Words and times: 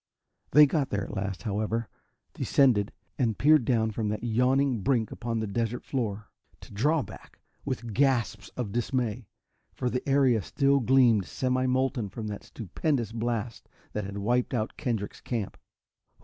They 0.49 0.65
got 0.65 0.89
there 0.89 1.03
at 1.03 1.15
last, 1.15 1.43
however, 1.43 1.87
descended, 2.33 2.91
and 3.19 3.37
peered 3.37 3.65
down 3.65 3.91
from 3.91 4.09
that 4.09 4.23
yawning 4.23 4.81
brink 4.81 5.11
upon 5.11 5.37
the 5.39 5.45
desert 5.45 5.85
floor 5.85 6.31
to 6.61 6.71
draw 6.73 7.03
back 7.03 7.37
with 7.65 7.93
gasps 7.93 8.49
of 8.57 8.71
dismay. 8.71 9.27
For 9.75 9.91
the 9.91 10.01
area 10.09 10.41
still 10.41 10.79
gleamed 10.79 11.25
semi 11.27 11.67
molten 11.67 12.09
from 12.09 12.25
the 12.25 12.39
stupendous 12.41 13.11
blast 13.11 13.69
that 13.93 14.03
had 14.05 14.17
wiped 14.17 14.55
out 14.55 14.75
Kendrick's 14.75 15.21
camp. 15.21 15.55